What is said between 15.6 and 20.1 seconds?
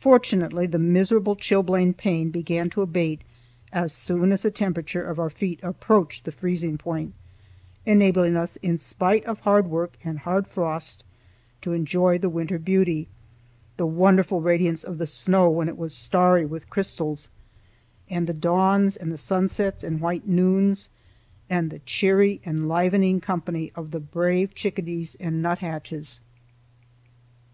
it was starry with crystals, and the dawns and the sunsets and